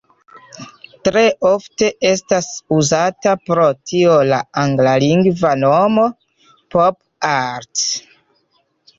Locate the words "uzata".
2.77-3.33